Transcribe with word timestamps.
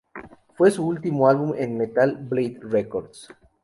Fue 0.55 0.71
su 0.71 0.83
último 0.87 1.29
álbum 1.29 1.53
en 1.55 1.77
Metal 1.77 2.17
Blade 2.17 2.57
Records. 2.63 3.29